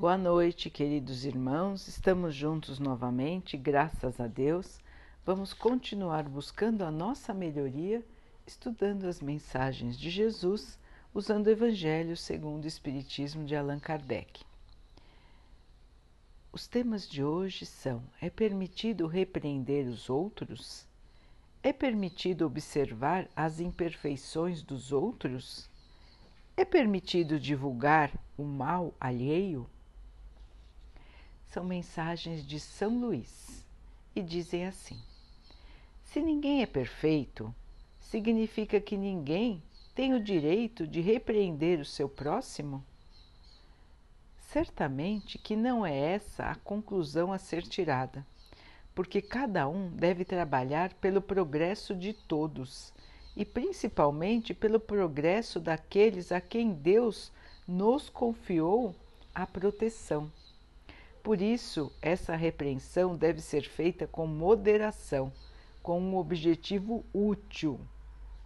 [0.00, 1.86] Boa noite, queridos irmãos.
[1.86, 4.80] Estamos juntos novamente, graças a Deus.
[5.26, 8.02] Vamos continuar buscando a nossa melhoria,
[8.46, 10.78] estudando as mensagens de Jesus,
[11.12, 14.42] usando o Evangelho segundo o Espiritismo de Allan Kardec.
[16.50, 20.86] Os temas de hoje são: é permitido repreender os outros?
[21.62, 25.68] É permitido observar as imperfeições dos outros?
[26.56, 29.68] É permitido divulgar o mal alheio?
[31.50, 33.66] São mensagens de São Luís
[34.14, 34.96] e dizem assim:
[36.04, 37.52] Se ninguém é perfeito,
[38.00, 39.60] significa que ninguém
[39.92, 42.84] tem o direito de repreender o seu próximo?
[44.38, 48.24] Certamente que não é essa a conclusão a ser tirada,
[48.94, 52.92] porque cada um deve trabalhar pelo progresso de todos
[53.36, 57.32] e principalmente pelo progresso daqueles a quem Deus
[57.66, 58.94] nos confiou
[59.34, 60.30] a proteção.
[61.22, 65.30] Por isso, essa repreensão deve ser feita com moderação,
[65.82, 67.78] com um objetivo útil,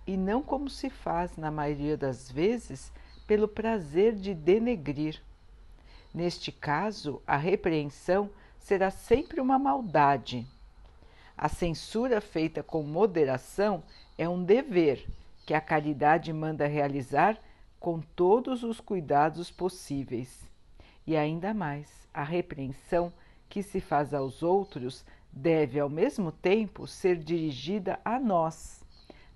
[0.07, 2.93] e não como se faz, na maioria das vezes,
[3.27, 5.21] pelo prazer de denegrir.
[6.13, 10.47] Neste caso, a repreensão será sempre uma maldade.
[11.37, 13.83] A censura feita com moderação
[14.19, 15.07] é um dever
[15.47, 17.39] que a caridade manda realizar
[17.79, 20.49] com todos os cuidados possíveis.
[21.07, 23.13] E ainda mais, a repreensão
[23.49, 28.85] que se faz aos outros deve ao mesmo tempo ser dirigida a nós,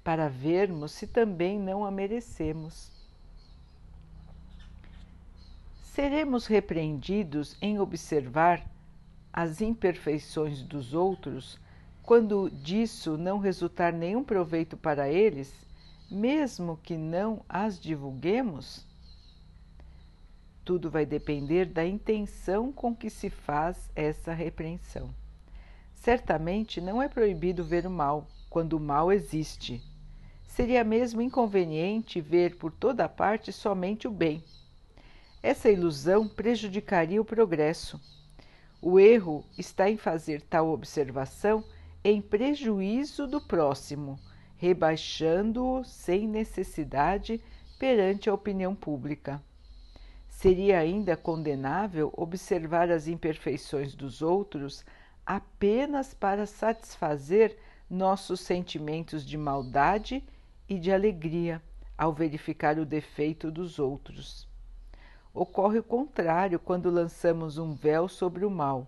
[0.02, 2.90] para vermos se também não a merecemos.
[5.82, 8.64] Seremos repreendidos em observar
[9.32, 11.60] as imperfeições dos outros
[12.02, 15.52] quando disso não resultar nenhum proveito para eles,
[16.10, 18.87] mesmo que não as divulguemos?
[20.68, 25.08] Tudo vai depender da intenção com que se faz essa repreensão.
[25.94, 29.82] Certamente não é proibido ver o mal quando o mal existe.
[30.44, 34.44] Seria mesmo inconveniente ver por toda parte somente o bem.
[35.42, 37.98] Essa ilusão prejudicaria o progresso.
[38.82, 41.64] O erro está em fazer tal observação
[42.04, 44.20] em prejuízo do próximo,
[44.58, 47.40] rebaixando-o sem necessidade
[47.78, 49.42] perante a opinião pública.
[50.38, 54.84] Seria ainda condenável observar as imperfeições dos outros
[55.26, 57.58] apenas para satisfazer
[57.90, 60.22] nossos sentimentos de maldade
[60.68, 61.60] e de alegria
[61.96, 64.46] ao verificar o defeito dos outros.
[65.34, 68.86] Ocorre o contrário quando lançamos um véu sobre o mal,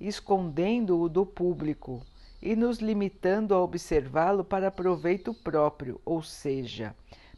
[0.00, 2.00] escondendo-o do público
[2.40, 6.96] e nos limitando a observá-lo para proveito próprio, ou seja,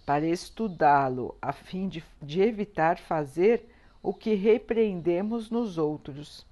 [0.09, 3.69] para estudá-lo, a fim de, de evitar fazer
[4.03, 6.47] o que repreendemos nos outros.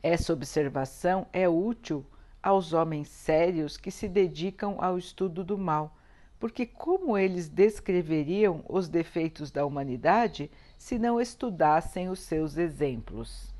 [0.00, 2.06] Essa observação é útil
[2.40, 5.92] aos homens sérios que se dedicam ao estudo do mal,
[6.38, 10.48] porque como eles descreveriam os defeitos da humanidade
[10.78, 13.52] se não estudassem os seus exemplos?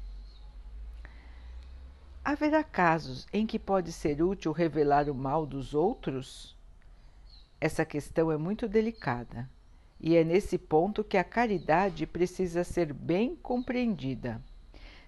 [2.24, 6.56] Haverá casos em que pode ser útil revelar o mal dos outros?
[7.60, 9.50] Essa questão é muito delicada
[10.00, 14.40] e é nesse ponto que a caridade precisa ser bem compreendida.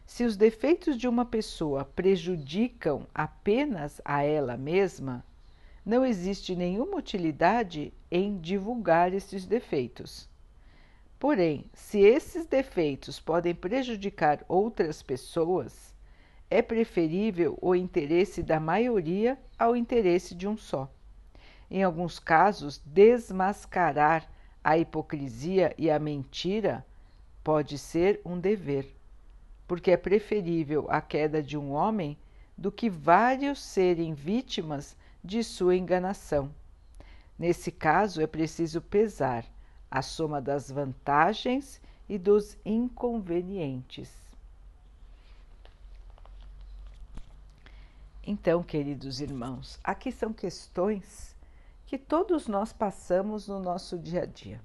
[0.04, 5.24] Se os defeitos de uma pessoa prejudicam apenas a ela mesma,
[5.86, 10.28] não existe nenhuma utilidade em divulgar esses defeitos.
[11.20, 15.94] Porém, se esses defeitos podem prejudicar outras pessoas,
[16.50, 20.92] é preferível o interesse da maioria ao interesse de um só
[21.70, 24.28] em alguns casos, desmascarar
[24.62, 26.84] a hipocrisia e a mentira
[27.44, 28.92] pode ser um dever,
[29.68, 32.18] porque é preferível a queda de um homem
[32.58, 36.52] do que vários serem vítimas de sua enganação.
[37.38, 39.46] Nesse caso, é preciso pesar
[39.90, 44.10] a soma das vantagens e dos inconvenientes.
[48.22, 51.29] Então, queridos irmãos, aqui são questões
[51.90, 54.60] que todos nós passamos no nosso dia a dia.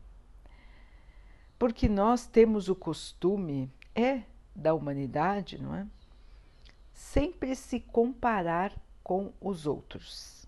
[1.57, 4.22] Porque nós temos o costume, é
[4.56, 5.88] da humanidade, não é?
[6.94, 8.72] Sempre se comparar
[9.04, 10.48] com os outros.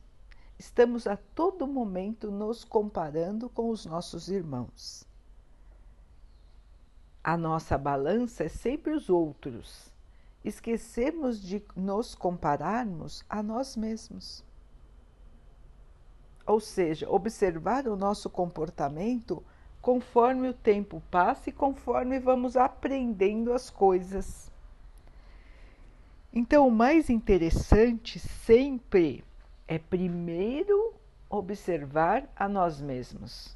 [0.60, 5.04] Estamos a todo momento nos comparando com os nossos irmãos.
[7.24, 9.92] A nossa balança é sempre os outros.
[10.46, 14.46] Esquecemos de nos compararmos a nós mesmos
[16.48, 19.44] ou seja, observar o nosso comportamento
[19.82, 24.50] conforme o tempo passa e conforme vamos aprendendo as coisas.
[26.34, 29.24] Então, o mais interessante sempre
[29.68, 30.94] é primeiro
[31.30, 33.56] observar a nós mesmos.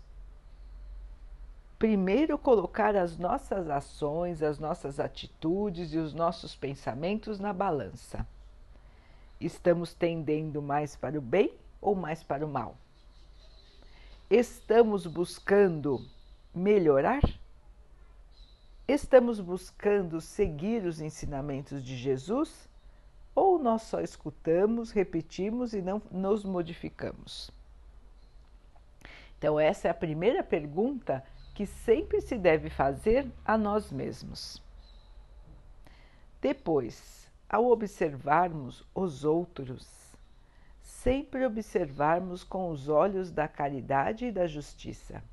[1.79, 8.27] Primeiro, colocar as nossas ações, as nossas atitudes e os nossos pensamentos na balança.
[9.39, 12.77] Estamos tendendo mais para o bem ou mais para o mal?
[14.29, 15.99] Estamos buscando
[16.53, 17.21] melhorar?
[18.87, 22.69] Estamos buscando seguir os ensinamentos de Jesus?
[23.33, 27.51] Ou nós só escutamos, repetimos e não nos modificamos?
[29.37, 31.23] Então, essa é a primeira pergunta
[31.55, 34.61] que sempre se deve fazer a nós mesmos.
[36.39, 40.00] Depois, ao observarmos os outros,
[41.01, 45.23] sempre observarmos com os olhos da caridade e da justiça.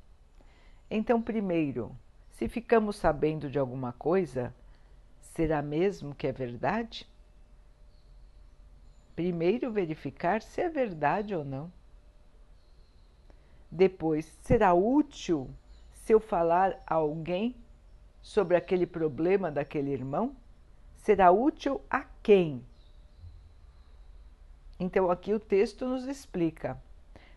[0.89, 1.95] Então, primeiro,
[2.31, 4.51] se ficamos sabendo de alguma coisa,
[5.19, 7.07] será mesmo que é verdade?
[9.15, 11.71] Primeiro, verificar se é verdade ou não.
[13.69, 15.51] Depois, será útil
[15.91, 17.55] se eu falar a alguém
[18.23, 20.35] sobre aquele problema daquele irmão?
[20.95, 22.65] Será útil a quem?
[24.79, 26.81] Então, aqui o texto nos explica.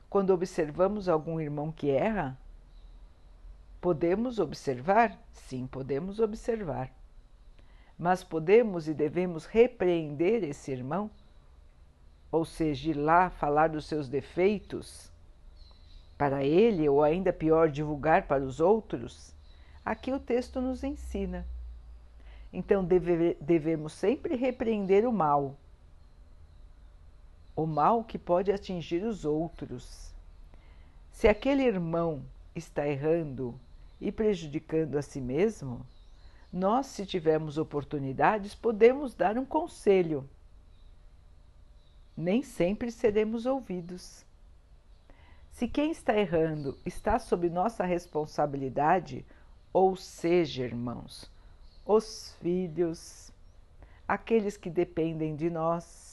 [0.09, 2.39] Quando observamos algum irmão que erra,
[3.81, 5.19] podemos observar?
[5.33, 6.91] Sim, podemos observar.
[7.99, 11.11] Mas podemos e devemos repreender esse irmão?
[12.31, 15.13] Ou seja, ir lá falar dos seus defeitos?
[16.23, 19.35] para ele, ou ainda pior, divulgar para os outros,
[19.85, 21.45] aqui o texto nos ensina.
[22.53, 25.57] Então deve, devemos sempre repreender o mal,
[27.55, 30.13] o mal que pode atingir os outros.
[31.11, 33.59] Se aquele irmão está errando
[34.01, 35.87] e prejudicando a si mesmo,
[36.53, 40.29] nós, se tivermos oportunidades, podemos dar um conselho.
[42.17, 44.25] Nem sempre seremos ouvidos.
[45.51, 49.25] Se quem está errando está sob nossa responsabilidade,
[49.73, 51.31] ou seja, irmãos,
[51.87, 53.33] os filhos,
[54.07, 56.12] aqueles que dependem de nós,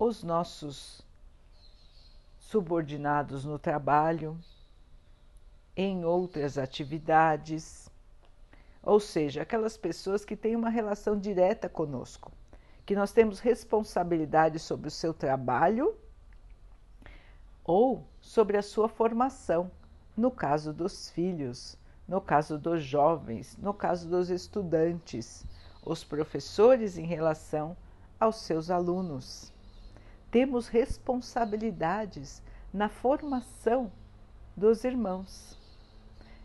[0.00, 1.02] os nossos
[2.38, 4.38] subordinados no trabalho,
[5.76, 7.90] em outras atividades,
[8.80, 12.30] ou seja, aquelas pessoas que têm uma relação direta conosco,
[12.86, 15.96] que nós temos responsabilidade sobre o seu trabalho
[17.64, 19.68] ou sobre a sua formação,
[20.16, 25.44] no caso dos filhos, no caso dos jovens, no caso dos estudantes,
[25.84, 27.76] os professores em relação
[28.18, 29.52] aos seus alunos.
[30.30, 32.42] Temos responsabilidades
[32.72, 33.90] na formação
[34.56, 35.58] dos irmãos.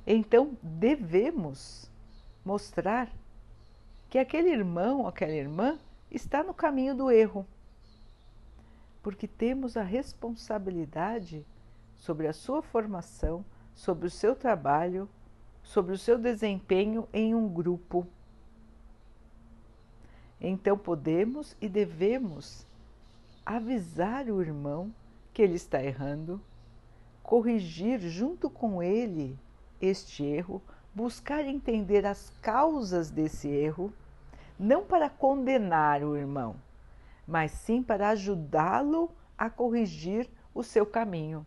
[0.05, 1.89] Então, devemos
[2.45, 3.09] mostrar
[4.09, 5.79] que aquele irmão, aquela irmã
[6.11, 7.45] está no caminho do erro
[9.03, 11.45] porque temos a responsabilidade
[11.97, 13.43] sobre a sua formação,
[13.75, 15.09] sobre o seu trabalho,
[15.61, 18.07] sobre o seu desempenho em um grupo.
[20.39, 22.65] Então podemos e devemos
[23.45, 24.93] avisar o irmão
[25.33, 26.41] que ele está errando,
[27.21, 29.37] corrigir junto com ele
[29.81, 30.61] este erro,
[30.93, 33.91] buscar entender as causas desse erro,
[34.57, 36.55] não para condenar o irmão,
[37.27, 41.45] mas sim para ajudá-lo a corrigir o seu caminho,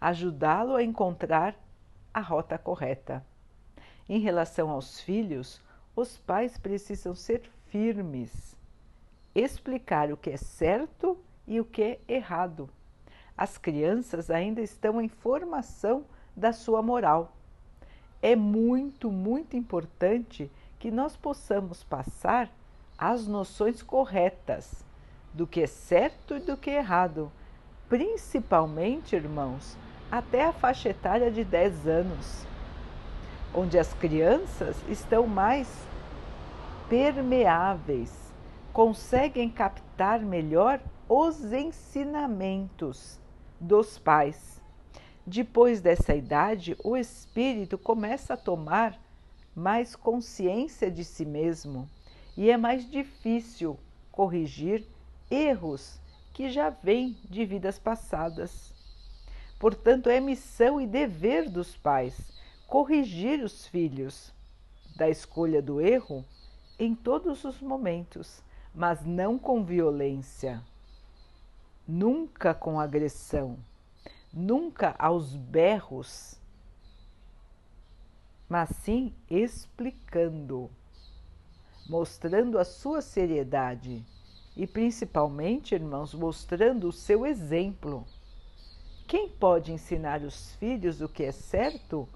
[0.00, 1.56] ajudá-lo a encontrar
[2.12, 3.24] a rota correta.
[4.08, 5.62] Em relação aos filhos,
[5.96, 8.54] os pais precisam ser firmes,
[9.34, 12.68] explicar o que é certo e o que errado.
[13.36, 16.04] As crianças ainda estão em formação
[16.36, 17.32] da sua moral.
[18.22, 22.50] É muito, muito importante que nós possamos passar
[22.96, 24.84] as noções corretas
[25.32, 27.30] do que é certo e do que é errado,
[27.88, 29.76] principalmente, irmãos,
[30.10, 32.46] até a faixa etária de 10 anos,
[33.52, 35.68] onde as crianças estão mais
[36.88, 38.32] permeáveis,
[38.72, 43.20] conseguem captar melhor os ensinamentos
[43.60, 44.60] dos pais.
[45.26, 48.98] Depois dessa idade, o espírito começa a tomar
[49.54, 51.88] mais consciência de si mesmo
[52.36, 53.78] e é mais difícil
[54.10, 54.86] corrigir
[55.30, 56.00] erros
[56.32, 58.74] que já vêm de vidas passadas.
[59.58, 62.32] Portanto, é missão e dever dos pais
[62.66, 64.32] corrigir os filhos
[64.96, 66.24] da escolha do erro
[66.78, 68.42] em todos os momentos,
[68.74, 70.62] mas não com violência,
[71.86, 73.58] nunca com agressão,
[74.32, 76.40] nunca aos berros
[78.48, 80.70] mas sim explicando,
[81.88, 84.04] mostrando a sua seriedade
[84.56, 88.06] e principalmente, irmãos, mostrando o seu exemplo.
[89.06, 92.08] Quem pode ensinar os filhos o que é certo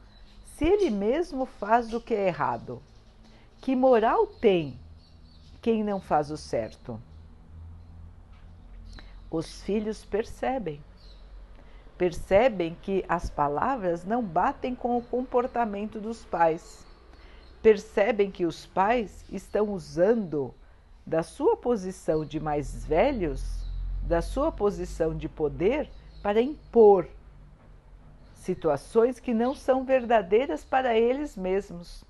[0.44, 2.82] se ele mesmo faz o que é errado?
[3.60, 4.78] Que moral tem
[5.60, 7.02] quem não faz o certo?
[9.30, 10.82] Os filhos percebem.
[11.99, 16.87] Percebem que as palavras não batem com o comportamento dos pais.
[17.61, 20.54] Percebem que os pais estão usando
[21.04, 23.66] da sua posição de mais velhos,
[24.02, 25.90] da sua posição de poder,
[26.23, 27.08] para impor
[28.35, 32.02] situações que não são verdadeiras para eles mesmos.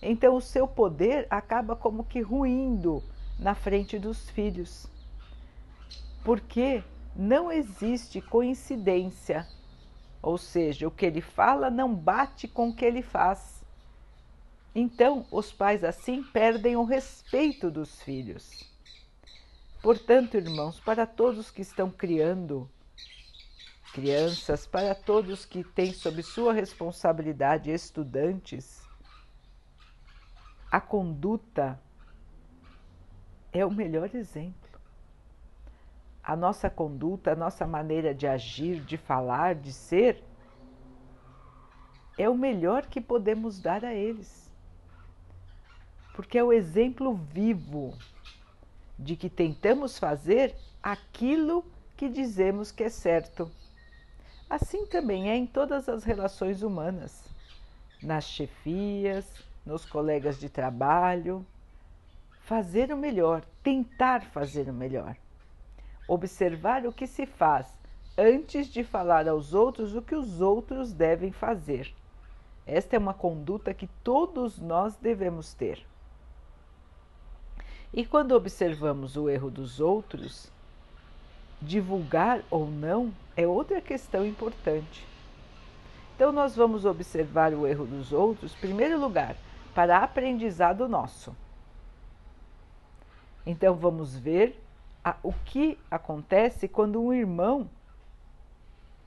[0.00, 3.02] Então, o seu poder acaba como que ruindo
[3.38, 4.86] na frente dos filhos.
[6.26, 6.82] Porque
[7.14, 9.46] não existe coincidência,
[10.20, 13.64] ou seja, o que ele fala não bate com o que ele faz.
[14.74, 18.68] Então, os pais assim perdem o respeito dos filhos.
[19.80, 22.68] Portanto, irmãos, para todos que estão criando
[23.92, 28.82] crianças, para todos que têm sob sua responsabilidade estudantes,
[30.72, 31.80] a conduta
[33.52, 34.65] é o melhor exemplo.
[36.26, 40.22] A nossa conduta, a nossa maneira de agir, de falar, de ser,
[42.18, 44.46] é o melhor que podemos dar a eles
[46.16, 47.92] porque é o exemplo vivo
[48.98, 51.62] de que tentamos fazer aquilo
[51.94, 53.52] que dizemos que é certo.
[54.48, 57.22] Assim também é em todas as relações humanas,
[58.02, 59.30] nas chefias,
[59.64, 61.46] nos colegas de trabalho.
[62.40, 65.14] Fazer o melhor, tentar fazer o melhor.
[66.08, 67.66] Observar o que se faz
[68.16, 71.92] antes de falar aos outros o que os outros devem fazer.
[72.66, 75.84] Esta é uma conduta que todos nós devemos ter.
[77.92, 80.50] E quando observamos o erro dos outros,
[81.60, 85.06] divulgar ou não é outra questão importante.
[86.14, 89.36] Então, nós vamos observar o erro dos outros, em primeiro lugar,
[89.74, 91.36] para aprendizado nosso.
[93.44, 94.58] Então, vamos ver
[95.06, 97.70] a, o que acontece quando um irmão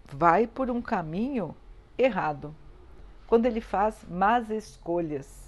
[0.05, 1.55] vai por um caminho
[1.97, 2.55] errado,
[3.27, 5.39] quando ele faz más escolhas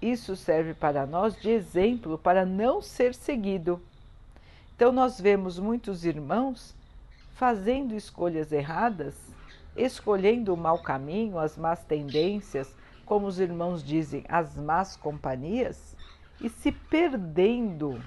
[0.00, 3.82] isso serve para nós de exemplo para não ser seguido.
[4.74, 6.74] Então, nós vemos muitos irmãos
[7.34, 9.14] fazendo escolhas erradas,
[9.76, 15.94] escolhendo o mau caminho, as más tendências, como os irmãos dizem, as más companhias,
[16.40, 18.02] e se perdendo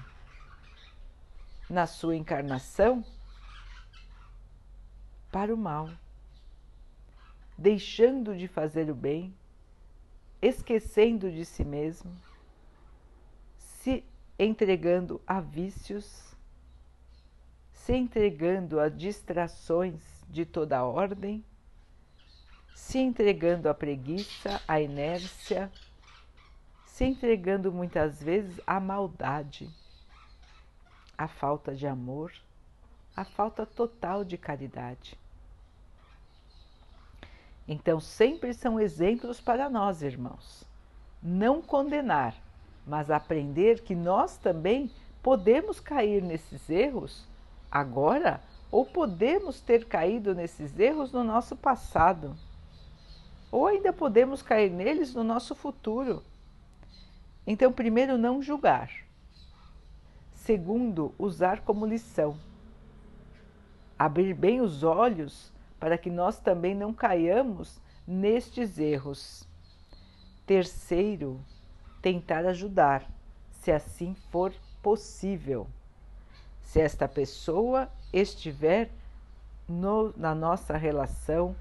[1.68, 3.04] na sua encarnação
[5.30, 5.90] para o mal,
[7.56, 9.34] deixando de fazer o bem
[10.46, 12.14] esquecendo de si mesmo,
[13.56, 14.04] se
[14.38, 16.36] entregando a vícios,
[17.72, 21.42] se entregando a distrações de toda ordem,
[22.74, 25.72] se entregando à preguiça, à inércia,
[26.84, 29.70] se entregando muitas vezes à maldade,
[31.16, 32.32] à falta de amor,
[33.16, 35.18] à falta total de caridade.
[37.66, 40.64] Então, sempre são exemplos para nós, irmãos.
[41.22, 42.34] Não condenar,
[42.86, 44.90] mas aprender que nós também
[45.22, 47.26] podemos cair nesses erros
[47.70, 48.40] agora
[48.74, 52.36] ou podemos ter caído nesses erros no nosso passado,
[53.48, 56.24] ou ainda podemos cair neles no nosso futuro.
[57.46, 58.90] Então, primeiro, não julgar.
[60.44, 62.36] Segundo, usar como lição.
[63.98, 69.48] Abrir bem os olhos para que nós também não caiamos nestes erros.
[70.46, 71.40] Terceiro,
[72.02, 73.10] tentar ajudar,
[73.52, 75.66] se assim for possível.
[76.60, 78.90] Se esta pessoa estiver
[79.66, 81.56] no, na nossa relação,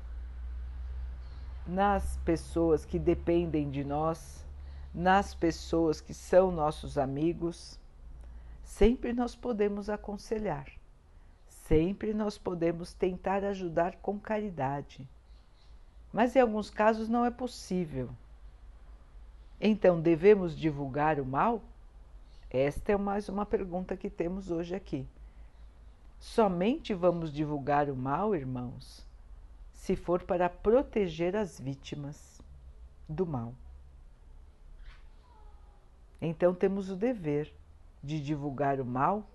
[1.65, 4.45] nas pessoas que dependem de nós,
[4.93, 7.81] nas pessoas que são nossos amigos,
[8.73, 10.67] sempre nós podemos aconselhar.
[11.47, 15.07] Sempre nós podemos tentar ajudar com caridade,
[16.11, 18.09] mas em alguns casos não é possível.
[19.61, 21.61] Então, devemos divulgar o mal?
[22.49, 25.07] Esta é mais uma pergunta que temos hoje aqui.
[26.19, 29.05] Somente vamos divulgar o mal, irmãos,
[29.71, 32.41] se for para proteger as vítimas
[33.07, 33.53] do mal.
[36.19, 37.53] Então, temos o dever
[38.03, 39.29] de divulgar o mal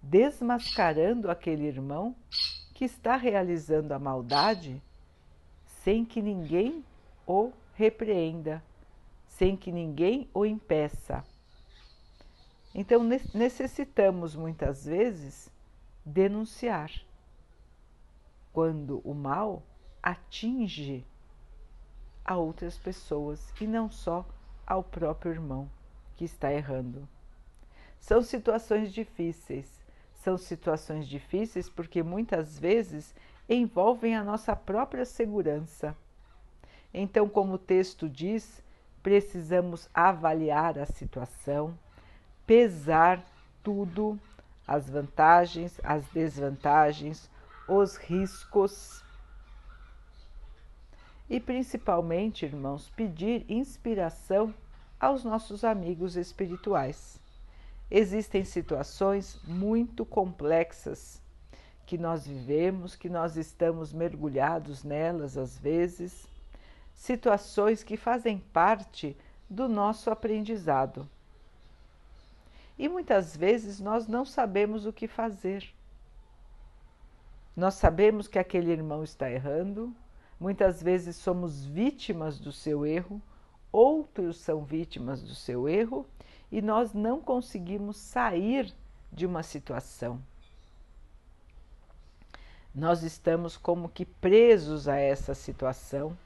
[0.00, 2.14] desmascarando aquele irmão
[2.72, 4.80] que está realizando a maldade
[5.66, 6.84] sem que ninguém
[7.26, 8.62] o repreenda,
[9.26, 11.24] sem que ninguém o impeça.
[12.74, 13.02] Então
[13.34, 15.50] necessitamos muitas vezes
[16.04, 16.90] denunciar
[18.52, 19.62] quando o mal
[20.02, 21.04] atinge
[22.24, 24.26] a outras pessoas e não só
[24.66, 25.70] ao próprio irmão
[26.16, 27.08] que está errando.
[28.00, 29.66] São situações difíceis.
[30.14, 33.14] São situações difíceis porque muitas vezes
[33.48, 35.96] envolvem a nossa própria segurança.
[36.92, 38.62] Então, como o texto diz,
[39.02, 41.78] precisamos avaliar a situação,
[42.46, 43.24] pesar
[43.62, 44.18] tudo,
[44.66, 47.30] as vantagens, as desvantagens,
[47.68, 49.02] os riscos.
[51.28, 54.54] E principalmente, irmãos, pedir inspiração
[54.98, 57.20] aos nossos amigos espirituais.
[57.90, 61.22] Existem situações muito complexas
[61.86, 66.28] que nós vivemos, que nós estamos mergulhados nelas às vezes,
[66.94, 69.16] situações que fazem parte
[69.48, 71.08] do nosso aprendizado.
[72.78, 75.72] E muitas vezes nós não sabemos o que fazer.
[77.56, 79.96] Nós sabemos que aquele irmão está errando,
[80.38, 83.20] muitas vezes somos vítimas do seu erro,
[83.72, 86.06] outros são vítimas do seu erro
[86.50, 88.74] e nós não conseguimos sair
[89.12, 90.20] de uma situação.
[92.74, 96.16] Nós estamos como que presos a essa situação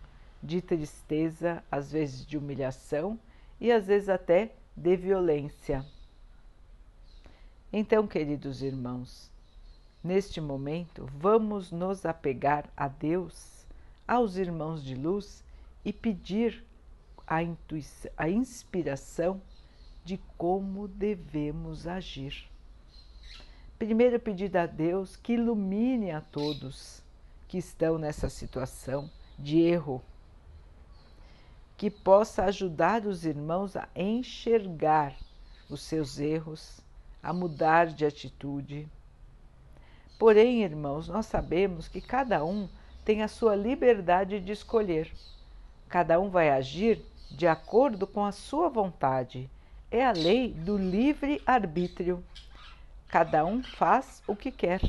[0.42, 3.18] de tristeza, às vezes de humilhação
[3.60, 5.84] e às vezes até de violência.
[7.72, 9.30] Então, queridos irmãos,
[10.02, 13.64] neste momento vamos nos apegar a Deus,
[14.06, 15.42] aos irmãos de luz
[15.84, 16.64] e pedir
[17.26, 17.38] a,
[18.16, 19.40] a inspiração
[20.04, 22.48] de como devemos agir.
[23.78, 27.02] Primeiro, pedir a Deus que ilumine a todos
[27.48, 30.02] que estão nessa situação de erro,
[31.76, 35.16] que possa ajudar os irmãos a enxergar
[35.68, 36.80] os seus erros,
[37.22, 38.88] a mudar de atitude.
[40.18, 42.68] Porém, irmãos, nós sabemos que cada um
[43.04, 45.12] tem a sua liberdade de escolher.
[45.88, 49.50] Cada um vai agir de acordo com a sua vontade
[49.92, 52.24] é a lei do livre arbítrio.
[53.08, 54.80] Cada um faz o que quer.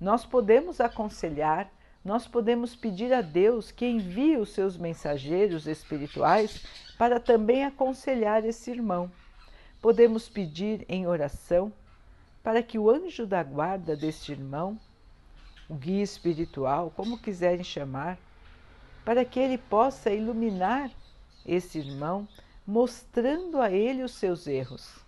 [0.00, 1.70] Nós podemos aconselhar,
[2.04, 6.66] nós podemos pedir a Deus que envie os seus mensageiros espirituais
[6.98, 9.08] para também aconselhar esse irmão.
[9.80, 11.72] Podemos pedir em oração
[12.42, 14.76] para que o anjo da guarda deste irmão,
[15.68, 18.18] o guia espiritual, como quiserem chamar,
[19.04, 20.90] para que ele possa iluminar
[21.46, 22.26] esse irmão
[22.70, 25.04] mostrando a ele os seus erros.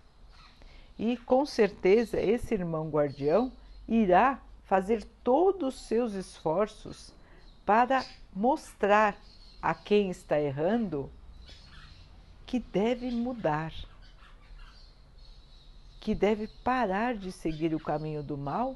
[0.99, 3.53] E com certeza esse irmão guardião
[3.87, 7.13] irá fazer todos os seus esforços
[7.65, 9.17] para mostrar
[9.61, 11.09] a quem está errando
[12.45, 13.73] que deve mudar,
[16.01, 18.75] que deve parar de seguir o caminho do mal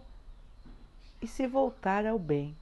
[1.22, 2.56] e se voltar ao bem.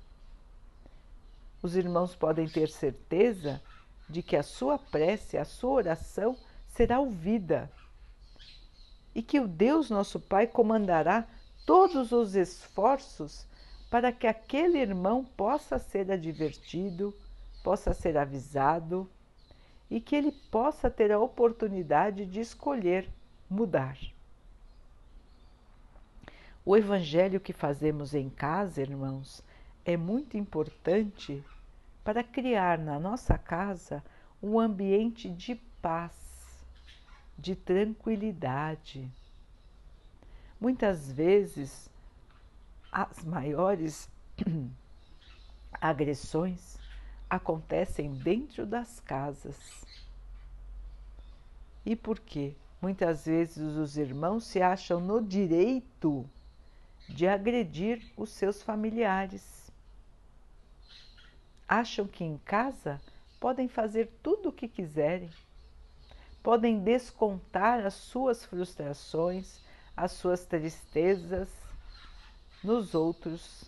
[1.62, 3.62] Os irmãos podem ter certeza
[4.10, 6.38] de que a sua prece, a sua oração
[6.68, 7.72] será ouvida
[9.14, 11.26] e que o Deus nosso Pai comandará
[11.66, 13.48] todos os esforços
[13.90, 17.14] para que aquele irmão possa ser advertido,
[17.64, 19.10] possa ser avisado
[19.90, 23.10] e que ele possa ter a oportunidade de escolher
[23.50, 23.98] mudar.
[26.66, 29.42] O evangelho que fazemos em casa, irmãos,
[29.86, 31.44] é muito importante
[32.06, 34.04] para criar na nossa casa
[34.42, 36.14] um ambiente de paz,
[37.36, 39.12] de tranquilidade.
[40.62, 41.90] Muitas vezes,
[42.92, 44.08] as maiores
[45.82, 46.78] agressões
[47.28, 49.58] acontecem dentro das casas.
[51.84, 52.56] E por quê?
[52.80, 56.30] Muitas vezes os irmãos se acham no direito
[57.10, 59.55] de agredir os seus familiares
[61.68, 63.02] acham que em casa
[63.40, 65.30] podem fazer tudo o que quiserem,
[66.42, 69.60] podem descontar as suas frustrações,
[69.96, 71.50] as suas tristezas
[72.64, 73.64] nos outros,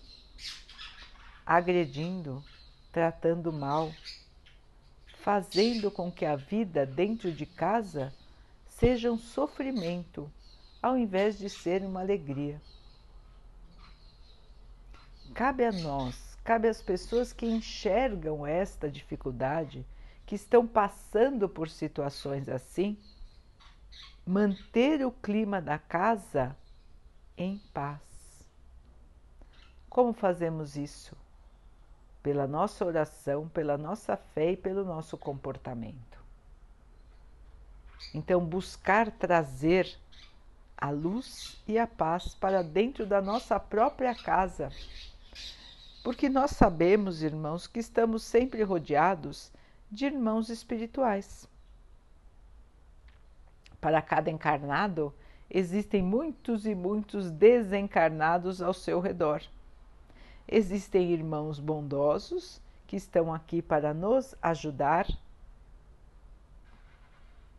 [1.45, 2.43] agredindo,
[2.91, 3.91] tratando mal,
[5.19, 8.13] fazendo com que a vida dentro de casa
[8.67, 10.31] seja um sofrimento
[10.81, 12.61] ao invés de ser uma alegria.
[15.33, 19.85] Cabe a nós cabe às pessoas que enxergam esta dificuldade,
[20.25, 22.97] que estão passando por situações assim,
[24.25, 26.55] manter o clima da casa
[27.37, 28.01] em paz.
[29.89, 31.15] Como fazemos isso?
[32.27, 36.19] pela nossa oração, pela nossa fé e pelo nosso comportamento.
[38.13, 39.97] Então, buscar trazer
[40.77, 44.69] a luz e a paz para dentro da nossa própria casa.
[46.07, 49.51] Porque nós sabemos, irmãos, que estamos sempre rodeados
[49.91, 51.49] de irmãos espirituais.
[53.81, 55.13] Para cada encarnado,
[55.49, 59.43] existem muitos e muitos desencarnados ao seu redor.
[60.47, 65.05] Existem irmãos bondosos que estão aqui para nos ajudar,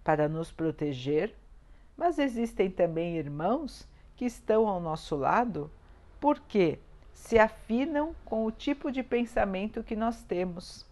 [0.03, 1.35] para nos proteger,
[1.95, 5.71] mas existem também irmãos que estão ao nosso lado
[6.19, 6.79] porque
[7.19, 10.87] se afinam com o tipo de pensamento que nós temos.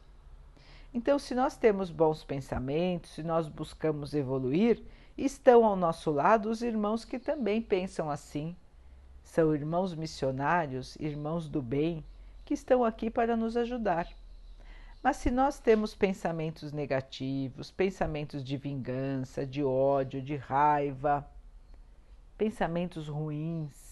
[0.93, 4.83] Então, se nós temos bons pensamentos, se nós buscamos evoluir,
[5.17, 8.55] estão ao nosso lado os irmãos que também pensam assim
[9.27, 12.03] são irmãos missionários, irmãos do bem,
[12.45, 14.09] que estão aqui para nos ajudar.
[15.03, 21.29] Mas se nós temos pensamentos negativos, pensamentos de vingança, de ódio, de raiva,
[22.39, 23.86] pensamentos ruins,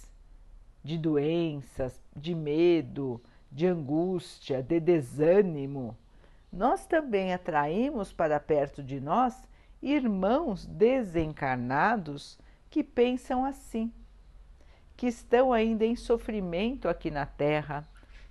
[0.85, 3.20] de doenças, de medo,
[3.51, 5.97] de angústia, de desânimo,
[6.53, 9.42] nós também atraímos para perto de nós
[9.83, 12.38] irmãos desencarnados
[12.70, 13.92] que pensam assim
[14.97, 17.87] que estão ainda em sofrimento aqui na Terra,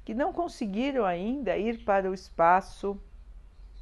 [0.06, 3.00] que não conseguiram ainda ir para o espaço,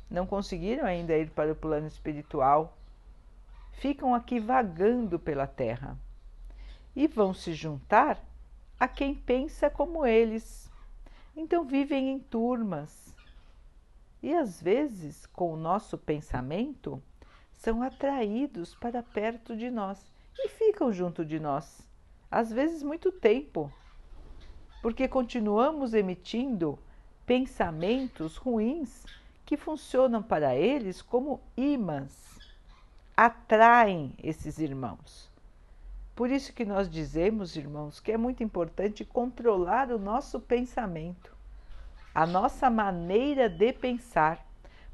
[0.09, 2.77] não conseguiram ainda ir para o plano espiritual,
[3.73, 5.97] ficam aqui vagando pela Terra
[6.95, 8.19] e vão se juntar
[8.81, 10.67] a quem pensa como eles.
[11.35, 13.15] Então vivem em turmas
[14.23, 16.99] e às vezes, com o nosso pensamento,
[17.53, 21.87] são atraídos para perto de nós e ficam junto de nós
[22.31, 23.71] às vezes muito tempo,
[24.81, 26.79] porque continuamos emitindo
[27.23, 29.05] pensamentos ruins
[29.45, 32.39] que funcionam para eles como imãs,
[33.15, 35.30] atraem esses irmãos.
[36.15, 41.35] Por isso que nós dizemos, irmãos, que é muito importante controlar o nosso pensamento,
[42.13, 44.45] a nossa maneira de pensar,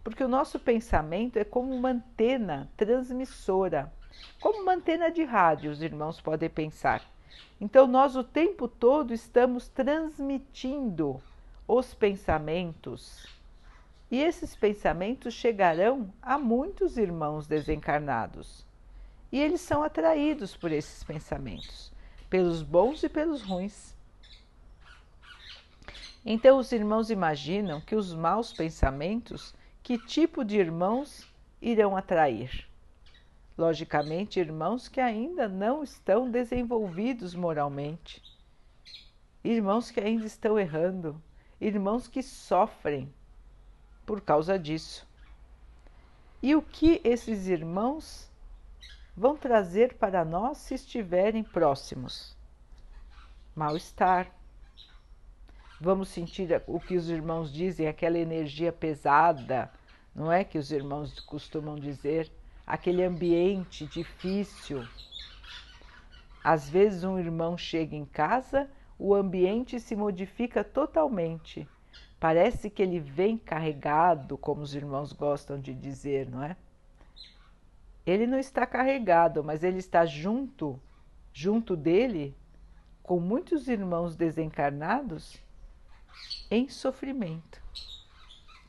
[0.04, 3.92] porque o nosso pensamento é como uma antena transmissora,
[4.40, 7.02] como uma antena de rádio, os irmãos podem pensar.
[7.60, 11.22] Então, nós o tempo todo estamos transmitindo
[11.68, 13.28] os pensamentos.
[14.10, 18.66] E esses pensamentos chegarão a muitos irmãos desencarnados.
[19.32, 21.92] E eles são atraídos por esses pensamentos,
[22.30, 23.96] pelos bons e pelos ruins.
[26.26, 31.28] Então, os irmãos imaginam que os maus pensamentos, que tipo de irmãos
[31.62, 32.68] irão atrair?
[33.58, 38.22] logicamente, irmãos que ainda não estão desenvolvidos moralmente,
[39.44, 41.20] irmãos que ainda estão errando,
[41.60, 43.12] irmãos que sofrem
[44.06, 45.08] por causa disso.
[46.42, 48.27] E o que esses irmãos
[49.18, 52.38] vão trazer para nós se estiverem próximos?
[53.56, 54.32] Mal-estar.
[55.82, 59.72] Vamos sentir o que os irmãos dizem, aquela energia pesada,
[60.16, 62.32] não é que os irmãos costumam dizer?
[62.68, 64.86] aquele ambiente difícil.
[66.44, 71.68] Às vezes, um irmão chega em casa, o ambiente se modifica totalmente.
[72.20, 76.58] Parece que ele vem carregado, como os irmãos gostam de dizer, não é?
[78.08, 80.80] Ele não está carregado, mas ele está junto,
[81.34, 82.34] junto dele,
[83.04, 85.38] com muitos irmãos desencarnados
[86.50, 87.62] em sofrimento,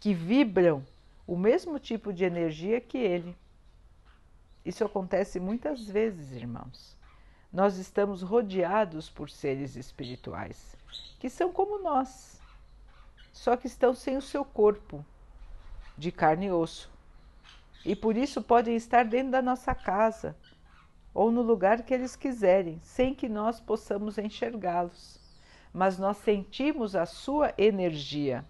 [0.00, 0.84] que vibram
[1.24, 3.36] o mesmo tipo de energia que ele.
[4.64, 6.96] Isso acontece muitas vezes, irmãos.
[7.52, 10.76] Nós estamos rodeados por seres espirituais
[11.20, 12.40] que são como nós,
[13.32, 15.04] só que estão sem o seu corpo
[15.96, 16.90] de carne e osso.
[17.84, 20.36] E por isso podem estar dentro da nossa casa
[21.14, 25.18] ou no lugar que eles quiserem, sem que nós possamos enxergá-los.
[25.72, 28.44] Mas nós sentimos a sua energia.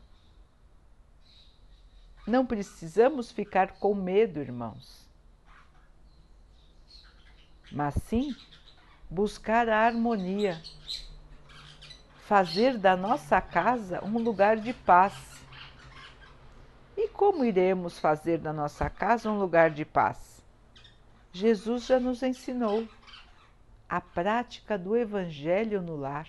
[2.27, 5.09] Não precisamos ficar com medo, irmãos
[7.71, 8.35] mas sim
[9.11, 10.61] buscar a harmonia,
[12.27, 15.15] fazer da nossa casa um lugar de paz.
[16.99, 20.43] E como iremos fazer da nossa casa um lugar de paz?
[21.33, 22.87] Jesus já nos ensinou
[23.89, 26.29] a prática do Evangelho no lar.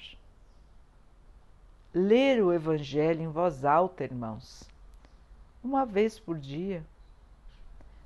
[1.93, 4.63] Ler o Evangelho em voz alta, irmãos,
[5.61, 6.85] uma vez por dia.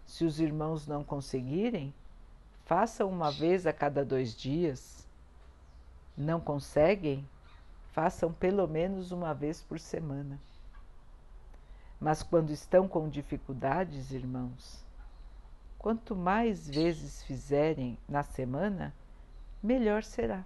[0.06, 1.93] Se os irmãos não conseguirem,
[2.65, 5.06] Façam uma vez a cada dois dias.
[6.17, 7.28] Não conseguem?
[7.91, 10.39] Façam pelo menos uma vez por semana.
[12.04, 14.84] Mas quando estão com dificuldades, irmãos,
[15.80, 18.94] quanto mais vezes fizerem na semana,
[19.63, 20.44] melhor será.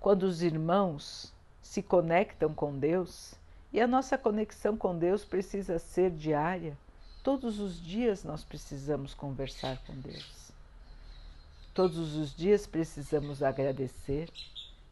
[0.00, 3.36] Quando os irmãos se conectam com Deus,
[3.72, 6.76] e a nossa conexão com Deus precisa ser diária,
[7.22, 10.50] todos os dias nós precisamos conversar com Deus.
[11.72, 14.28] Todos os dias precisamos agradecer,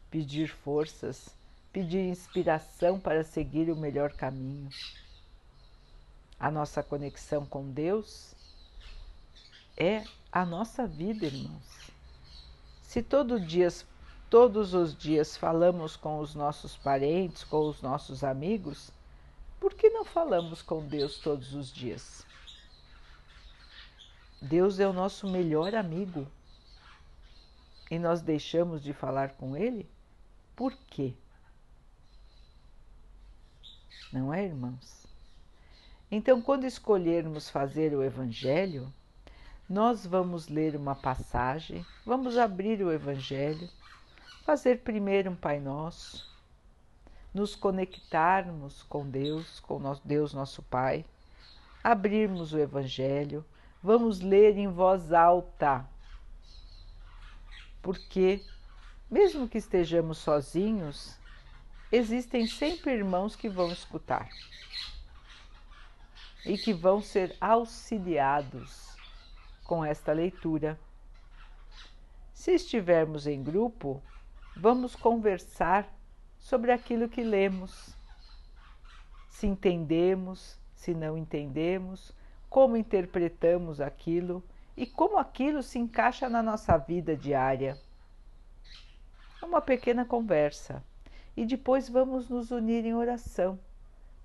[0.09, 1.37] pedir forças,
[1.71, 4.69] pedir inspiração para seguir o melhor caminho.
[6.39, 8.33] A nossa conexão com Deus
[9.77, 11.91] é a nossa vida, irmãos.
[12.81, 13.85] Se todo dias,
[14.29, 18.91] todos os dias falamos com os nossos parentes, com os nossos amigos,
[19.59, 22.25] por que não falamos com Deus todos os dias?
[24.41, 26.25] Deus é o nosso melhor amigo
[27.91, 29.89] e nós deixamos de falar com Ele?
[30.55, 31.13] Por quê?
[34.11, 35.05] Não é, irmãos?
[36.11, 38.91] Então, quando escolhermos fazer o Evangelho,
[39.69, 43.69] nós vamos ler uma passagem, vamos abrir o Evangelho,
[44.43, 46.27] fazer primeiro um Pai Nosso,
[47.31, 51.05] nos conectarmos com Deus, com Deus nosso Pai,
[51.83, 53.45] abrirmos o Evangelho,
[53.83, 55.85] vamos ler em voz alta,
[57.83, 58.43] porque,
[59.09, 61.18] mesmo que estejamos sozinhos,
[61.91, 64.29] existem sempre irmãos que vão escutar
[66.45, 68.95] e que vão ser auxiliados
[69.63, 70.79] com esta leitura.
[72.33, 74.01] Se estivermos em grupo,
[74.55, 75.91] vamos conversar
[76.37, 77.95] sobre aquilo que lemos.
[79.29, 82.13] Se entendemos, se não entendemos,
[82.49, 84.43] como interpretamos aquilo
[84.77, 87.77] e como aquilo se encaixa na nossa vida diária.
[89.41, 90.83] Uma pequena conversa
[91.39, 93.57] e depois vamos nos unir em oração,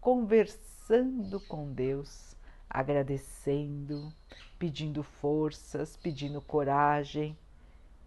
[0.01, 2.35] conversando com Deus,
[2.69, 4.13] agradecendo,
[4.59, 7.39] pedindo forças, pedindo coragem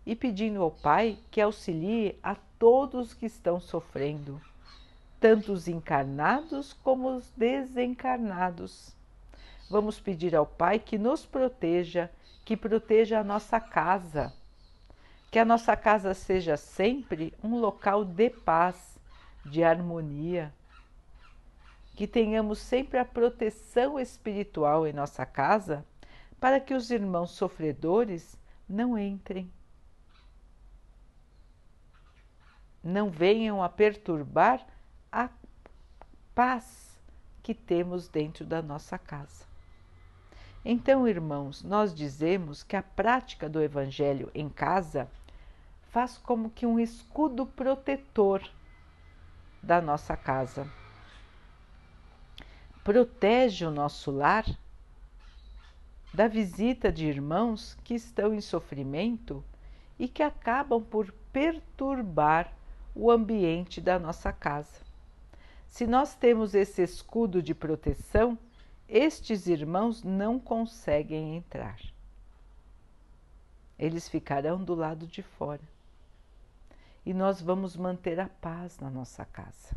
[0.06, 4.42] e pedindo ao Pai que auxilie a todos que estão sofrendo,
[5.22, 8.94] tanto os encarnados como os desencarnados.
[9.70, 12.12] Vamos pedir ao Pai que nos proteja,
[12.44, 14.34] que proteja a nossa casa,
[15.32, 18.97] que a nossa casa seja sempre um local de paz,
[19.50, 20.54] de harmonia,
[21.96, 25.86] que tenhamos sempre a proteção espiritual em nossa casa
[26.40, 28.38] para que os irmãos sofredores
[28.70, 29.52] não entrem,
[32.84, 34.66] não venham a perturbar
[35.12, 35.30] a
[36.36, 37.00] paz
[37.42, 39.46] que temos dentro da nossa casa.
[40.64, 45.10] Então, irmãos, nós dizemos que a prática do Evangelho em casa
[45.90, 48.44] faz como que um escudo protetor
[49.62, 50.68] da nossa casa.
[52.84, 54.46] Protege o nosso lar
[56.14, 59.44] da visita de irmãos que estão em sofrimento
[60.00, 62.54] e que acabam por perturbar
[62.96, 64.82] o ambiente da nossa casa.
[65.68, 68.38] Se nós temos esse escudo de proteção,
[68.88, 71.78] estes irmãos não conseguem entrar.
[73.78, 75.62] Eles ficarão do lado de fora
[77.08, 79.74] e nós vamos manter a paz na nossa casa.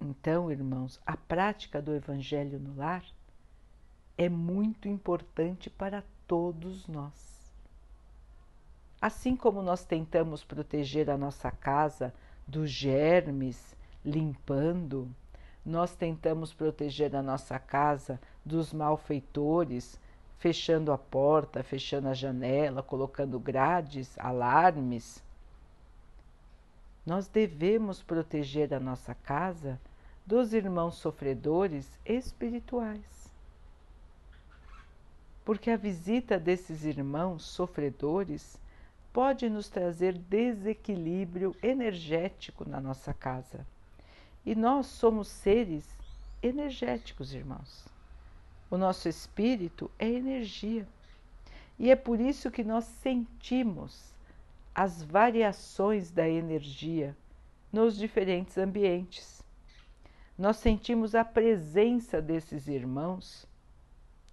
[0.00, 3.04] Então, irmãos, a prática do Evangelho no lar
[4.18, 7.54] é muito importante para todos nós.
[9.00, 12.12] Assim como nós tentamos proteger a nossa casa
[12.48, 15.08] dos germes, limpando,
[15.64, 20.00] nós tentamos proteger a nossa casa dos malfeitores,
[20.44, 25.24] fechando a porta, fechando a janela, colocando grades, alarmes.
[27.06, 29.80] Nós devemos proteger a nossa casa
[30.26, 33.32] dos irmãos sofredores espirituais.
[35.46, 38.60] Porque a visita desses irmãos sofredores
[39.14, 43.66] pode nos trazer desequilíbrio energético na nossa casa.
[44.44, 45.88] E nós somos seres
[46.42, 47.93] energéticos, irmãos.
[48.70, 50.86] O nosso espírito é energia.
[51.78, 54.12] E é por isso que nós sentimos
[54.74, 57.16] as variações da energia
[57.72, 59.42] nos diferentes ambientes.
[60.36, 63.46] Nós sentimos a presença desses irmãos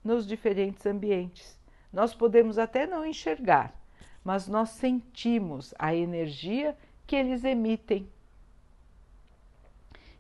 [0.04, 1.60] nos diferentes ambientes.
[1.94, 3.76] Nós podemos até não enxergar,
[4.24, 8.08] mas nós sentimos a energia que eles emitem.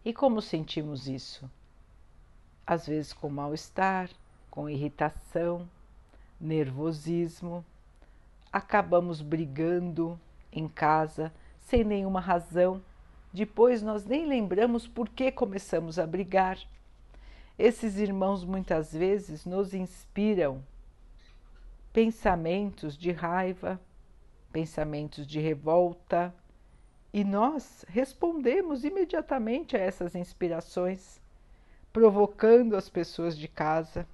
[0.04, 1.50] E como sentimos isso?
[2.71, 4.10] Às vezes com mal-estar,
[4.49, 5.69] com irritação,
[6.39, 7.65] nervosismo.
[8.49, 10.17] Acabamos brigando
[10.53, 12.81] em casa sem nenhuma razão,
[13.34, 16.57] depois nós nem lembramos por que começamos a brigar.
[17.60, 20.63] Esses irmãos muitas vezes nos inspiram
[21.91, 23.81] pensamentos de raiva,
[24.49, 26.34] pensamentos de revolta,
[27.12, 31.20] e nós respondemos imediatamente a essas inspirações,
[31.91, 34.08] provocando as pessoas de casa.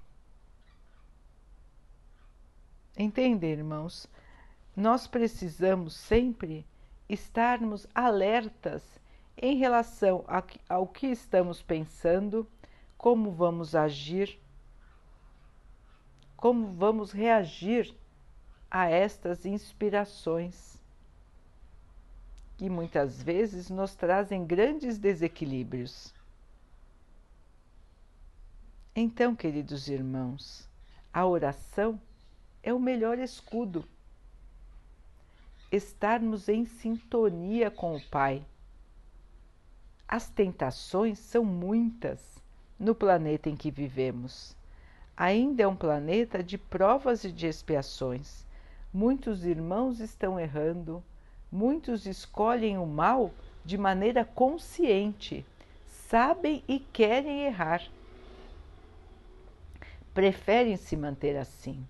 [2.97, 4.07] Entende, irmãos?
[4.75, 6.65] Nós precisamos sempre
[7.07, 8.83] estarmos alertas
[9.37, 10.25] em relação
[10.67, 12.47] ao que estamos pensando,
[12.97, 14.39] como vamos agir,
[16.35, 17.95] como vamos reagir
[18.69, 20.81] a estas inspirações,
[22.57, 26.16] que muitas vezes nos trazem grandes desequilíbrios.
[28.99, 30.67] Então, queridos irmãos,
[31.13, 32.01] a oração
[32.63, 33.85] é o melhor escudo.
[35.71, 38.43] Estarmos em sintonia com o Pai.
[40.07, 42.41] As tentações são muitas
[42.79, 44.57] no planeta em que vivemos.
[45.15, 48.47] Ainda é um planeta de provas e de expiações.
[48.91, 51.03] Muitos irmãos estão errando,
[51.51, 53.31] muitos escolhem o mal
[53.63, 55.45] de maneira consciente,
[55.85, 57.83] sabem e querem errar.
[60.17, 61.85] Preferem se manter assim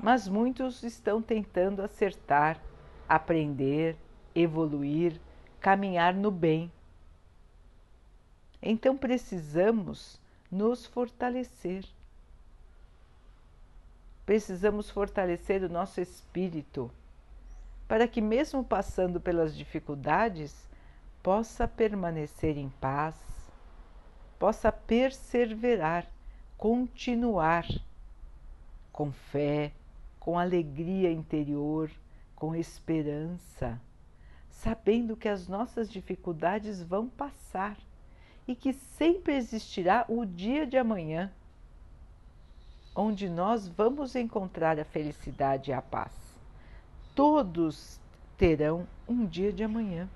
[0.00, 2.60] mas muitos estão tentando acertar,
[3.08, 3.96] aprender,
[4.34, 5.20] evoluir,
[5.60, 6.70] caminhar no bem.
[8.62, 10.20] Então precisamos
[10.50, 11.84] nos fortalecer.
[14.24, 16.90] Precisamos fortalecer o nosso espírito
[17.88, 20.68] para que, mesmo passando pelas dificuldades,
[21.22, 23.16] possa permanecer em paz,
[24.38, 26.06] possa perseverar,
[26.58, 27.64] continuar
[28.90, 29.72] com fé,
[30.18, 31.88] com alegria interior,
[32.34, 33.80] com esperança,
[34.50, 37.78] sabendo que as nossas dificuldades vão passar
[38.46, 41.30] e que sempre existirá o dia de amanhã,
[42.92, 46.12] onde nós vamos encontrar a felicidade e a paz.
[47.14, 48.00] Todos
[48.36, 50.08] terão um dia de amanhã.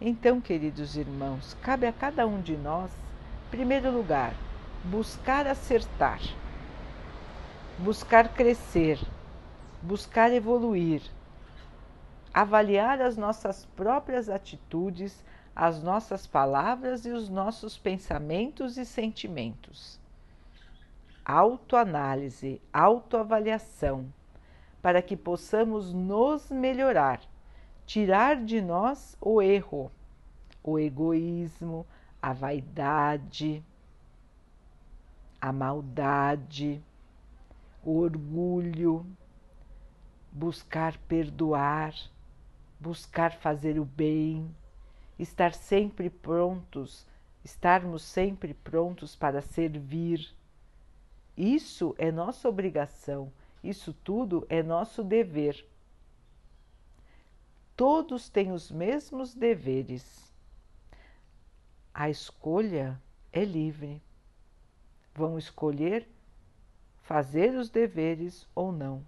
[0.00, 2.92] Então, queridos irmãos, cabe a cada um de nós,
[3.50, 4.34] primeiro lugar,
[4.84, 6.20] buscar acertar
[7.78, 8.98] buscar crescer,
[9.80, 11.00] buscar evoluir,
[12.34, 20.00] avaliar as nossas próprias atitudes, as nossas palavras e os nossos pensamentos e sentimentos.
[21.24, 24.12] Autoanálise, autoavaliação,
[24.82, 27.20] para que possamos nos melhorar,
[27.86, 29.90] tirar de nós o erro,
[30.64, 31.86] o egoísmo,
[32.20, 33.64] a vaidade,
[35.40, 36.82] a maldade
[37.88, 39.06] o orgulho,
[40.30, 41.94] buscar perdoar,
[42.78, 44.54] buscar fazer o bem,
[45.18, 47.06] estar sempre prontos,
[47.42, 50.34] estarmos sempre prontos para servir.
[51.34, 53.32] Isso é nossa obrigação,
[53.64, 55.66] isso tudo é nosso dever.
[57.74, 60.27] Todos têm os mesmos deveres.
[61.92, 63.00] A escolha
[63.32, 64.00] é livre.
[65.14, 66.08] Vão escolher
[67.02, 69.04] fazer os deveres ou não.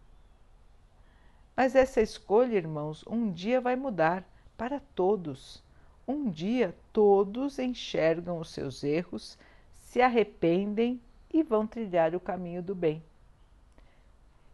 [1.57, 4.25] Mas essa escolha, irmãos, um dia vai mudar
[4.57, 5.63] para todos.
[6.07, 9.39] Um dia todos enxergam os seus erros,
[9.73, 11.01] se arrependem
[11.33, 13.03] e vão trilhar o caminho do bem.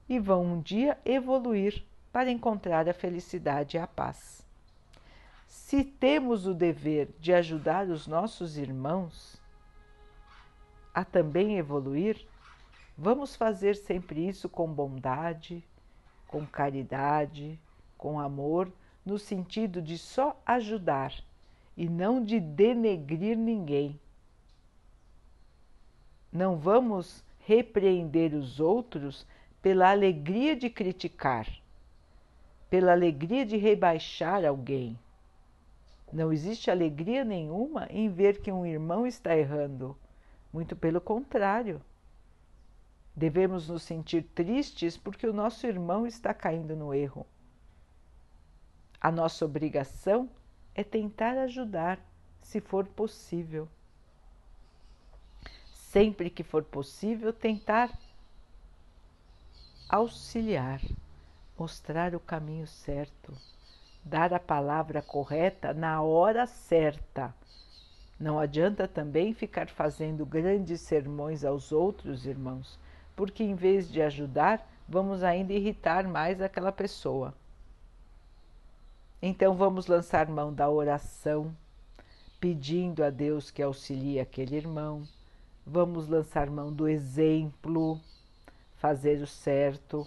[0.08, 4.45] E vão um dia evoluir para encontrar a felicidade e a paz.
[5.46, 9.40] Se temos o dever de ajudar os nossos irmãos
[10.94, 12.26] a também evoluir,
[12.98, 15.62] Vamos fazer sempre isso com bondade,
[16.26, 17.60] com caridade,
[17.98, 18.72] com amor,
[19.04, 21.12] no sentido de só ajudar
[21.76, 24.00] e não de denegrir ninguém.
[26.32, 29.26] Não vamos repreender os outros
[29.60, 31.46] pela alegria de criticar,
[32.70, 34.98] pela alegria de rebaixar alguém.
[36.12, 39.96] Não existe alegria nenhuma em ver que um irmão está errando,
[40.52, 41.82] muito pelo contrário.
[43.14, 47.26] Devemos nos sentir tristes porque o nosso irmão está caindo no erro.
[49.00, 50.28] A nossa obrigação
[50.74, 51.98] é tentar ajudar,
[52.42, 53.68] se for possível.
[55.72, 57.98] Sempre que for possível, tentar
[59.88, 60.80] auxiliar,
[61.58, 63.32] mostrar o caminho certo,
[64.06, 67.34] dar a palavra correta na hora certa.
[68.20, 72.78] Não adianta também ficar fazendo grandes sermões aos outros irmãos,
[73.16, 77.34] porque em vez de ajudar, vamos ainda irritar mais aquela pessoa.
[79.20, 81.52] Então vamos lançar mão da oração,
[82.38, 85.02] pedindo a Deus que auxilie aquele irmão.
[85.66, 88.00] Vamos lançar mão do exemplo,
[88.76, 90.06] fazer o certo,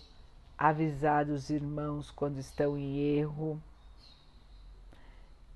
[0.58, 3.62] avisar os irmãos quando estão em erro.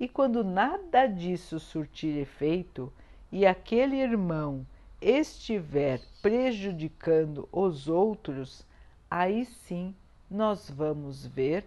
[0.04, 2.92] E quando nada disso surtir efeito
[3.32, 4.68] e aquele irmão
[5.00, 8.68] estiver prejudicando os outros,
[9.10, 9.96] aí sim
[10.30, 11.66] nós vamos ver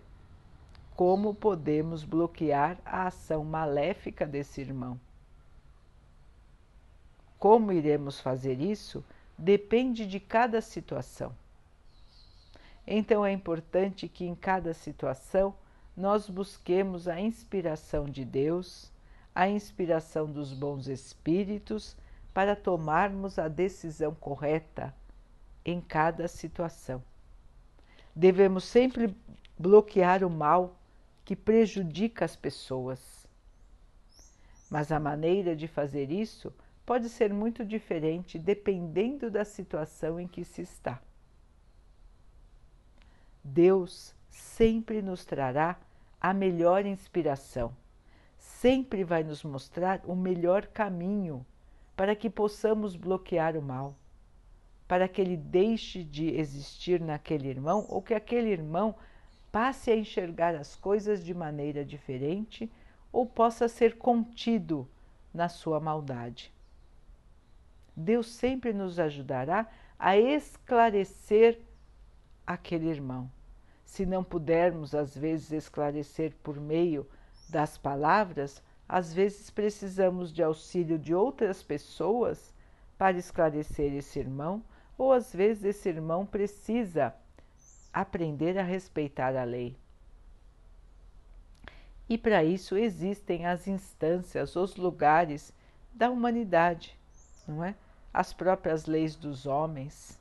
[0.95, 5.01] como podemos bloquear a ação maléfica desse irmão.
[7.39, 9.03] Como iremos fazer isso
[9.39, 11.34] depende de cada situação.
[12.87, 15.55] Então é importante que em cada situação
[15.97, 18.93] nós busquemos a inspiração de Deus,
[19.35, 21.97] a inspiração dos bons espíritos
[22.35, 24.95] para tomarmos a decisão correta
[25.65, 27.03] em cada situação.
[28.15, 29.17] Devemos sempre
[29.59, 30.77] bloquear o mal
[31.25, 33.27] que prejudica as pessoas.
[34.71, 36.53] Mas a maneira de fazer isso
[36.85, 41.01] pode ser muito diferente dependendo da situação em que se está.
[43.43, 45.79] Deus sempre nos trará
[46.27, 47.72] a melhor inspiração,
[48.37, 51.47] sempre vai nos mostrar o melhor caminho
[51.97, 53.95] para que possamos bloquear o mal,
[54.89, 58.97] para que ele deixe de existir naquele irmão ou que aquele irmão
[59.53, 62.68] passe a enxergar as coisas de maneira diferente
[63.12, 64.89] ou possa ser contido
[65.33, 66.53] na sua maldade.
[67.97, 71.61] Deus sempre nos ajudará a esclarecer
[72.45, 73.31] aquele irmão.
[73.87, 77.09] Se não pudermos, às vezes, esclarecer por meio
[77.49, 82.53] das palavras, às vezes precisamos de auxílio de outras pessoas
[82.99, 84.62] para esclarecer esse irmão,
[84.99, 87.14] ou às vezes esse irmão precisa
[87.93, 89.76] aprender a respeitar a lei.
[92.09, 95.53] E para isso existem as instâncias, os lugares
[95.95, 96.99] da humanidade,
[97.47, 97.74] não é?
[98.12, 100.20] as próprias leis dos homens,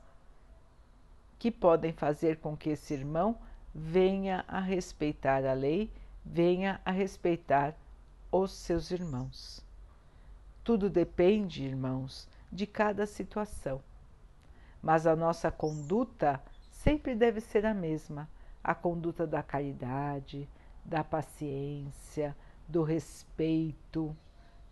[1.39, 3.37] que podem fazer com que esse irmão
[3.77, 5.91] venha a respeitar a lei,
[6.23, 7.75] venha a respeitar
[8.31, 9.65] os seus irmãos.
[10.63, 13.83] Tudo depende, irmãos, de cada situação.
[14.81, 18.29] Mas a nossa conduta sempre deve ser a mesma:
[18.63, 20.47] a conduta da caridade,
[20.85, 22.35] da paciência,
[22.67, 24.15] do respeito,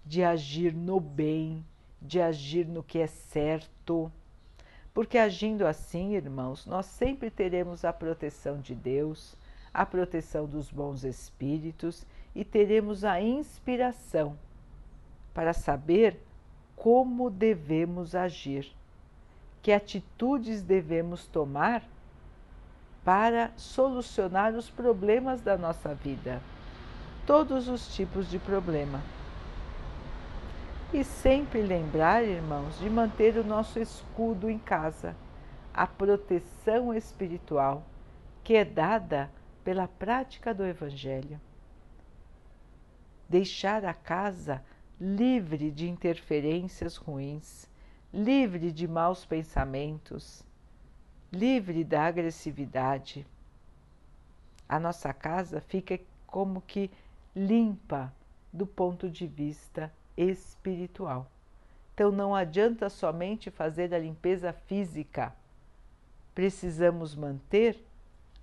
[0.05, 1.65] de agir no bem,
[2.01, 4.09] de agir no que é certo.
[4.93, 9.35] Porque agindo assim, irmãos, nós sempre teremos a proteção de Deus,
[9.73, 14.37] a proteção dos bons espíritos e teremos a inspiração
[15.33, 16.19] para saber
[16.75, 18.71] como devemos agir,
[19.63, 21.83] que atitudes devemos tomar
[23.03, 26.41] para solucionar os problemas da nossa vida,
[27.25, 29.01] todos os tipos de problema.
[30.93, 35.17] E sempre lembrar, irmãos, de manter o nosso escudo em casa,
[35.73, 37.83] a proteção espiritual
[38.43, 39.31] que é dada
[39.63, 41.41] pela prática do Evangelho.
[43.27, 44.63] Deixar a casa
[45.01, 47.67] livre de interferências ruins,
[48.13, 50.43] livre de maus pensamentos,
[51.31, 53.25] livre da agressividade.
[54.69, 56.91] A nossa casa fica como que
[57.35, 58.13] limpa
[58.53, 61.29] do ponto de vista espiritual.
[61.93, 65.33] Então não adianta somente fazer a limpeza física.
[66.33, 67.79] Precisamos manter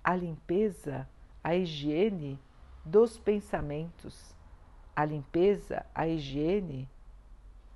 [0.03, 1.07] a limpeza,
[1.43, 2.39] a higiene
[2.85, 4.33] dos pensamentos,
[4.95, 6.89] a limpeza, a higiene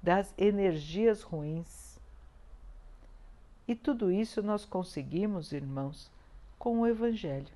[0.01, 1.99] das energias ruins.
[3.67, 6.11] E tudo isso nós conseguimos, irmãos,
[6.57, 7.53] com o Evangelho.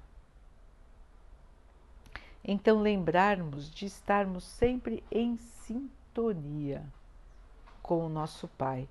[2.44, 6.86] Então, lembrarmos de estarmos sempre em sintonia sintonia
[7.82, 8.90] com o nosso Pai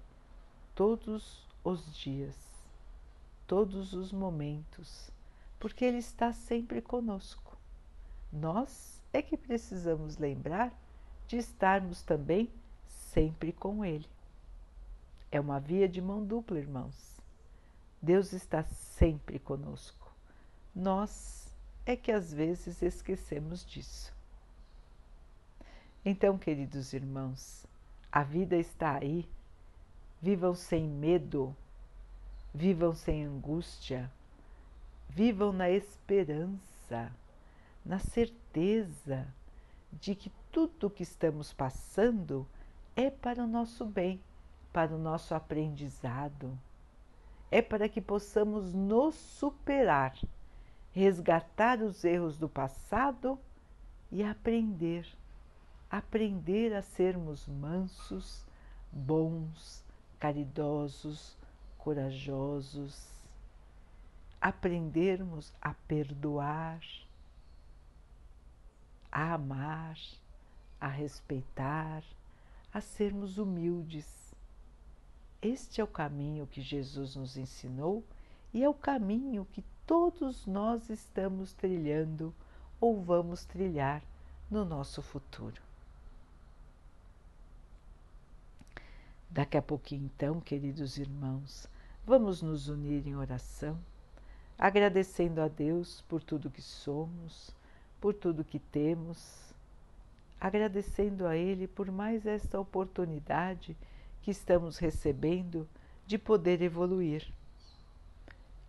[0.74, 2.34] todos os dias,
[3.46, 5.10] todos os momentos,
[5.60, 7.56] porque Ele está sempre conosco.
[8.32, 10.72] Nós é que precisamos lembrar
[11.26, 12.50] de estarmos também
[12.86, 14.08] sempre com Ele.
[15.30, 17.18] É uma via de mão dupla, irmãos.
[18.00, 20.10] Deus está sempre conosco.
[20.74, 21.54] Nós
[21.84, 24.17] é que às vezes esquecemos disso.
[26.10, 27.66] Então, queridos irmãos,
[28.10, 29.28] a vida está aí.
[30.22, 31.54] Vivam sem medo,
[32.54, 34.10] vivam sem angústia,
[35.06, 37.12] vivam na esperança,
[37.84, 39.28] na certeza
[39.92, 42.48] de que tudo o que estamos passando
[42.96, 44.18] é para o nosso bem,
[44.72, 46.58] para o nosso aprendizado,
[47.50, 50.16] é para que possamos nos superar,
[50.90, 53.38] resgatar os erros do passado
[54.10, 55.06] e aprender,
[55.90, 58.44] aprender a sermos mansos,
[58.92, 59.84] bons,
[60.18, 61.36] caridosos,
[61.78, 63.08] corajosos,
[64.40, 66.80] aprendermos a perdoar,
[69.10, 69.98] a amar,
[70.80, 72.04] a respeitar,
[72.72, 74.34] a sermos humildes.
[75.40, 78.04] Este é o caminho que Jesus nos ensinou
[78.52, 82.34] e é o caminho que todos nós estamos trilhando
[82.80, 84.02] ou vamos trilhar
[84.50, 85.67] no nosso futuro.
[89.30, 91.68] Daqui a pouquinho, então, queridos irmãos,
[92.06, 93.78] vamos nos unir em oração,
[94.58, 97.54] agradecendo a Deus por tudo que somos,
[98.00, 99.52] por tudo que temos,
[100.40, 103.76] agradecendo a Ele por mais esta oportunidade
[104.22, 105.68] que estamos recebendo
[106.06, 107.30] de poder evoluir.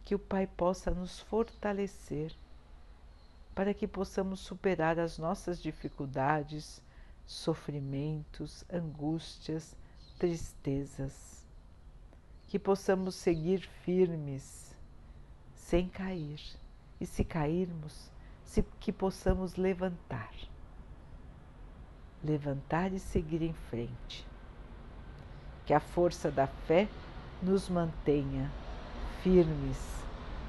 [0.04, 2.36] Que o Pai possa nos fortalecer
[3.56, 6.82] para que possamos superar as nossas dificuldades,
[7.26, 9.76] sofrimentos, angústias,
[10.20, 11.48] tristezas.
[12.48, 14.76] Que possamos seguir firmes,
[15.56, 16.40] sem cair,
[17.02, 18.12] e se cairmos,
[18.44, 20.34] se, que possamos levantar.
[22.24, 24.28] Levantar e seguir em frente.
[25.66, 26.88] Que a força da fé
[27.42, 28.52] nos mantenha
[29.24, 29.78] firmes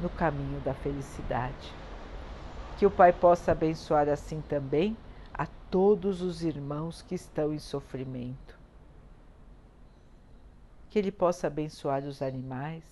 [0.02, 1.80] no caminho da felicidade
[2.80, 4.96] que o Pai possa abençoar assim também
[5.34, 8.58] a todos os irmãos que estão em sofrimento.
[10.90, 12.84] Que Ele possa abençoar os animais,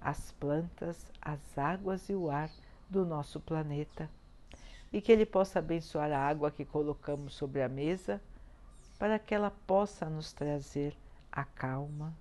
[0.00, 2.50] as plantas, as águas e o ar
[2.90, 4.10] do nosso planeta.
[4.92, 8.20] E que Ele possa abençoar a água que colocamos sobre a mesa
[8.98, 10.96] para que ela possa nos trazer
[11.30, 12.12] a calma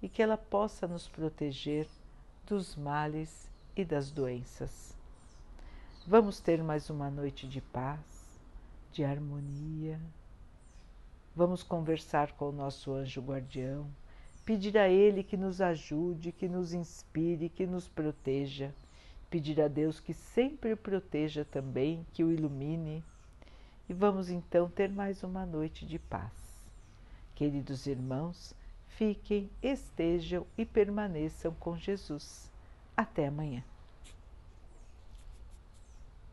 [0.00, 1.86] e que ela possa nos proteger
[2.46, 4.96] dos males e das doenças.
[6.06, 8.40] Vamos ter mais uma noite de paz,
[8.92, 10.00] de harmonia.
[11.34, 13.90] Vamos conversar com o nosso anjo guardião,
[14.46, 18.72] pedir a ele que nos ajude, que nos inspire, que nos proteja.
[19.28, 23.04] Pedir a Deus que sempre o proteja também, que o ilumine.
[23.88, 26.32] E vamos então ter mais uma noite de paz.
[27.34, 28.54] Queridos irmãos,
[28.86, 32.50] fiquem, estejam e permaneçam com Jesus.
[32.96, 33.64] Até amanhã.